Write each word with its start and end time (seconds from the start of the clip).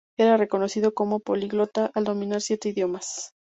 Era 0.17 0.35
reconocido 0.35 0.95
como 0.95 1.19
políglota 1.19 1.91
al 1.93 2.05
dominar 2.05 2.41
siete 2.41 2.69
idiomas. 2.69 3.35